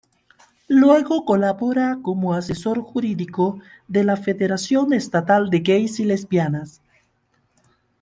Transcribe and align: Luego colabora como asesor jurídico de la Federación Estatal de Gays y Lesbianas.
Luego 0.67 1.25
colabora 1.25 1.99
como 2.01 2.33
asesor 2.33 2.79
jurídico 2.81 3.59
de 3.87 4.03
la 4.03 4.17
Federación 4.17 4.93
Estatal 4.93 5.51
de 5.51 5.59
Gays 5.59 5.99
y 5.99 6.05
Lesbianas. 6.05 6.81